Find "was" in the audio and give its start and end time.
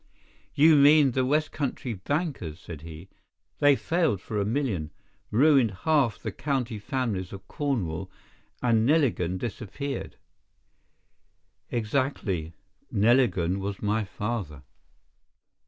13.59-13.83